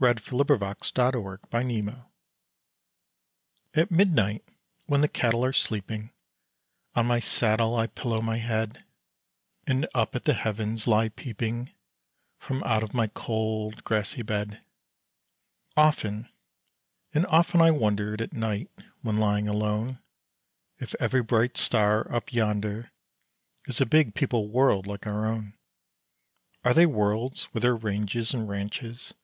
Repeat 0.00 0.24
from 0.24 0.38
first 0.58 0.96
for 0.96 1.10
Refrain 1.22 1.68
THE 1.70 1.82
COWBOY'S 1.84 1.90
MEDITATION 1.92 2.02
At 3.74 3.90
midnight 3.92 4.44
when 4.86 5.02
the 5.02 5.08
cattle 5.08 5.44
are 5.44 5.52
sleeping 5.52 6.10
On 6.96 7.06
my 7.06 7.20
saddle 7.20 7.76
I 7.76 7.86
pillow 7.86 8.20
my 8.20 8.38
head, 8.38 8.82
And 9.68 9.86
up 9.94 10.16
at 10.16 10.24
the 10.24 10.34
heavens 10.34 10.88
lie 10.88 11.10
peeping 11.10 11.70
From 12.40 12.64
out 12.64 12.82
of 12.82 12.92
my 12.92 13.06
cold, 13.14 13.84
grassy 13.84 14.22
bed, 14.22 14.60
Often 15.76 16.28
and 17.14 17.24
often 17.26 17.60
I 17.60 17.70
wondered 17.70 18.20
At 18.20 18.32
night 18.32 18.72
when 19.02 19.18
lying 19.18 19.46
alone 19.46 20.00
If 20.78 20.96
every 20.98 21.22
bright 21.22 21.56
star 21.56 22.12
up 22.12 22.32
yonder 22.32 22.90
Is 23.66 23.80
a 23.80 23.86
big 23.86 24.16
peopled 24.16 24.50
world 24.50 24.88
like 24.88 25.06
our 25.06 25.24
own. 25.26 25.54
Are 26.64 26.74
they 26.74 26.84
worlds 26.84 27.54
with 27.54 27.62
their 27.62 27.76
ranges 27.76 28.34
and 28.34 28.48
ranches? 28.48 29.14